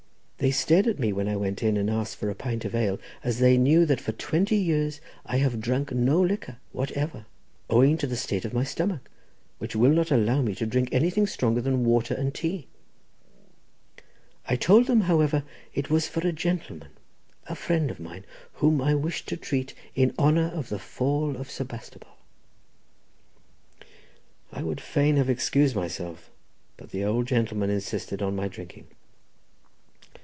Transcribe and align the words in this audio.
They 0.41 0.49
stared 0.49 0.87
at 0.87 0.97
me 0.97 1.13
when 1.13 1.27
I 1.27 1.35
went 1.35 1.61
in 1.61 1.77
and 1.77 1.87
asked 1.87 2.15
for 2.15 2.27
a 2.31 2.33
pint 2.33 2.65
of 2.65 2.73
ale, 2.73 2.97
as 3.23 3.37
they 3.37 3.57
knew 3.57 3.85
that 3.85 4.01
for 4.01 4.11
twenty 4.11 4.55
years 4.55 4.99
I 5.23 5.37
have 5.37 5.61
drunk 5.61 5.91
no 5.91 6.19
liquor 6.19 6.57
whatever, 6.71 7.27
owing 7.69 7.95
to 7.99 8.07
the 8.07 8.15
state 8.17 8.43
of 8.43 8.51
my 8.51 8.63
stomach, 8.63 9.07
which 9.59 9.75
will 9.75 9.91
not 9.91 10.09
allow 10.09 10.41
me 10.41 10.55
to 10.55 10.65
drink 10.65 10.89
anything 10.91 11.27
stronger 11.27 11.61
than 11.61 11.85
water 11.85 12.15
and 12.15 12.33
tea. 12.33 12.65
I 14.47 14.55
told 14.55 14.87
them, 14.87 15.01
however, 15.01 15.43
it 15.75 15.91
was 15.91 16.07
for 16.07 16.25
a 16.27 16.31
gentleman, 16.33 16.89
a 17.45 17.53
friend 17.53 17.91
of 17.91 17.99
mine, 17.99 18.25
whom 18.53 18.81
I 18.81 18.95
wished 18.95 19.27
to 19.27 19.37
treat 19.37 19.75
in 19.93 20.11
honour 20.17 20.47
of 20.55 20.69
the 20.69 20.79
fall 20.79 21.35
of 21.35 21.51
Sebastopol." 21.51 22.17
I 24.51 24.63
would 24.63 24.81
fain 24.81 25.17
have 25.17 25.29
excused 25.29 25.75
myself, 25.75 26.31
but 26.77 26.89
the 26.89 27.03
old 27.05 27.27
gentleman 27.27 27.69
insisted 27.69 28.23
on 28.23 28.35
my 28.35 28.47
drinking. 28.47 28.87